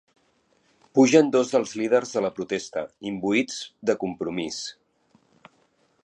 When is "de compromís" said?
3.91-4.57